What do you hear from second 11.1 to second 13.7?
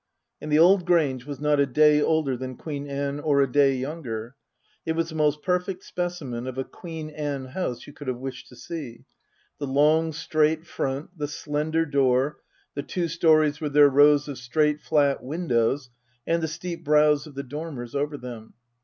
the slender door, the two storeys